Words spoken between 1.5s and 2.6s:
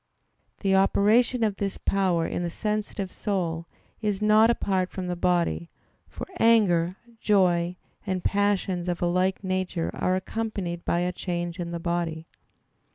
this power in the